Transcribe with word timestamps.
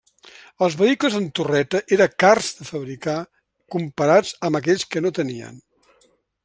Els 0.67 0.77
vehicles 0.77 1.17
amb 1.19 1.29
torreta 1.39 1.81
era 1.97 2.07
cars 2.23 2.49
de 2.61 2.67
fabricar 2.71 3.17
comparats 3.77 4.35
amb 4.51 4.61
aquells 4.61 4.89
que 4.95 5.05
no 5.07 5.17
tenien. 5.21 5.65